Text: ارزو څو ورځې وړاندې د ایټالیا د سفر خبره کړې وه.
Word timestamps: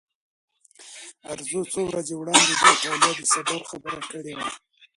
ارزو 1.31 1.61
څو 1.71 1.79
ورځې 1.89 2.13
وړاندې 2.17 2.53
د 2.61 2.63
ایټالیا 2.71 3.11
د 3.19 3.21
سفر 3.33 3.61
خبره 3.71 4.01
کړې 4.11 4.33
وه. 4.37 4.47